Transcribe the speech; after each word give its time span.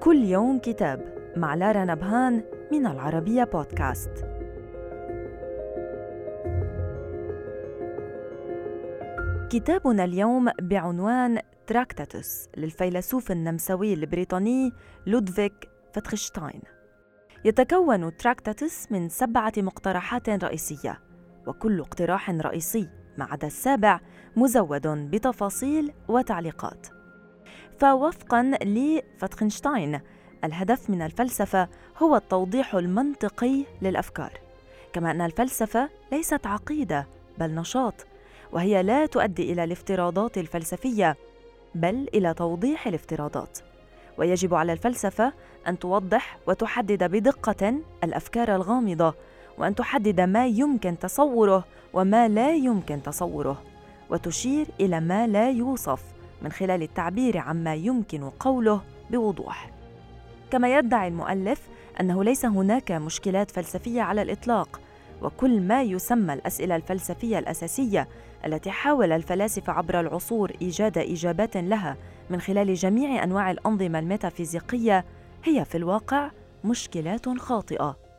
كل 0.00 0.24
يوم 0.24 0.58
كتاب 0.58 1.32
مع 1.36 1.54
لارا 1.54 1.84
نبهان 1.84 2.42
من 2.72 2.86
العربية 2.86 3.44
بودكاست. 3.44 4.10
كتابنا 9.50 10.04
اليوم 10.04 10.50
بعنوان 10.62 11.38
تراكتاتوس 11.66 12.48
للفيلسوف 12.56 13.30
النمساوي 13.30 13.94
البريطاني 13.94 14.72
لودفيك 15.06 15.68
فتخشتاين 15.92 16.62
يتكون 17.44 18.16
تراكتاتوس 18.16 18.92
من 18.92 19.08
سبعة 19.08 19.52
مقترحات 19.56 20.28
رئيسية 20.28 21.00
وكل 21.46 21.80
اقتراح 21.80 22.30
رئيسي 22.30 22.88
ما 23.18 23.24
عدا 23.24 23.46
السابع 23.46 24.00
مزود 24.36 24.86
بتفاصيل 24.86 25.92
وتعليقات. 26.08 26.99
فوفقا 27.80 28.50
لفتخنشتاين 28.64 30.00
الهدف 30.44 30.90
من 30.90 31.02
الفلسفة 31.02 31.68
هو 32.02 32.16
التوضيح 32.16 32.74
المنطقي 32.74 33.64
للأفكار. 33.82 34.32
كما 34.92 35.10
أن 35.10 35.20
الفلسفة 35.20 35.88
ليست 36.12 36.46
عقيدة 36.46 37.06
بل 37.38 37.54
نشاط 37.54 37.94
وهي 38.52 38.82
لا 38.82 39.06
تؤدي 39.06 39.52
إلى 39.52 39.64
الافتراضات 39.64 40.38
الفلسفية 40.38 41.16
بل 41.74 42.08
إلى 42.14 42.34
توضيح 42.34 42.86
الافتراضات. 42.86 43.58
ويجب 44.18 44.54
على 44.54 44.72
الفلسفة 44.72 45.32
أن 45.68 45.78
توضح 45.78 46.38
وتحدد 46.46 47.04
بدقة 47.04 47.74
الأفكار 48.04 48.54
الغامضة 48.56 49.14
وأن 49.58 49.74
تحدد 49.74 50.20
ما 50.20 50.46
يمكن 50.46 50.98
تصوره 50.98 51.64
وما 51.92 52.28
لا 52.28 52.54
يمكن 52.54 53.02
تصوره 53.02 53.62
وتشير 54.10 54.66
إلى 54.80 55.00
ما 55.00 55.26
لا 55.26 55.50
يوصف. 55.50 56.19
من 56.42 56.52
خلال 56.52 56.82
التعبير 56.82 57.38
عما 57.38 57.74
يمكن 57.74 58.30
قوله 58.30 58.80
بوضوح. 59.10 59.70
كما 60.50 60.78
يدعي 60.78 61.08
المؤلف 61.08 61.60
أنه 62.00 62.24
ليس 62.24 62.44
هناك 62.44 62.92
مشكلات 62.92 63.50
فلسفية 63.50 64.02
على 64.02 64.22
الإطلاق 64.22 64.80
وكل 65.22 65.60
ما 65.60 65.82
يسمى 65.82 66.34
الأسئلة 66.34 66.76
الفلسفية 66.76 67.38
الأساسية 67.38 68.08
التي 68.46 68.70
حاول 68.70 69.12
الفلاسفة 69.12 69.72
عبر 69.72 70.00
العصور 70.00 70.52
إيجاد 70.62 70.98
إجابات 70.98 71.56
لها 71.56 71.96
من 72.30 72.40
خلال 72.40 72.74
جميع 72.74 73.24
أنواع 73.24 73.50
الأنظمة 73.50 73.98
الميتافيزيقية 73.98 75.04
هي 75.44 75.64
في 75.64 75.74
الواقع 75.74 76.30
مشكلات 76.64 77.28
خاطئة. 77.28 78.09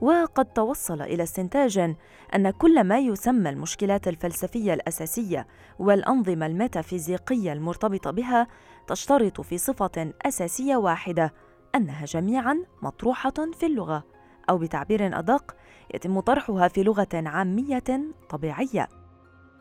وقد 0.00 0.44
توصل 0.44 1.02
إلى 1.02 1.22
استنتاج 1.22 1.94
أن 2.34 2.50
كل 2.50 2.84
ما 2.84 2.98
يسمى 2.98 3.50
المشكلات 3.50 4.08
الفلسفية 4.08 4.74
الأساسية 4.74 5.46
والأنظمة 5.78 6.46
الميتافيزيقية 6.46 7.52
المرتبطة 7.52 8.10
بها 8.10 8.46
تشترط 8.86 9.40
في 9.40 9.58
صفة 9.58 10.12
أساسية 10.22 10.76
واحدة 10.76 11.32
أنها 11.74 12.04
جميعا 12.04 12.64
مطروحة 12.82 13.34
في 13.58 13.66
اللغة 13.66 14.04
أو 14.50 14.58
بتعبير 14.58 15.18
أدق 15.18 15.56
يتم 15.94 16.20
طرحها 16.20 16.68
في 16.68 16.82
لغة 16.82 17.08
عامية 17.14 18.12
طبيعية. 18.30 18.88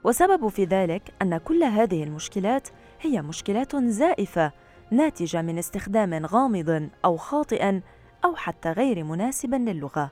وسبب 0.03 0.47
في 0.47 0.63
ذلك 0.63 1.13
أن 1.21 1.37
كل 1.37 1.63
هذه 1.63 2.03
المشكلات 2.03 2.67
هي 3.01 3.21
مشكلات 3.21 3.75
زائفة 3.75 4.51
ناتجة 4.91 5.41
من 5.41 5.57
استخدام 5.57 6.25
غامض 6.25 6.89
أو 7.05 7.17
خاطئ 7.17 7.81
أو 8.25 8.35
حتى 8.35 8.71
غير 8.71 9.03
مناسب 9.03 9.53
للغة. 9.55 10.11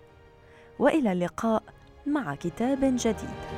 وإلى 0.79 1.11
اللقاء 1.11 1.63
مع 2.05 2.35
كتاب 2.35 2.79
جديد. 2.81 3.56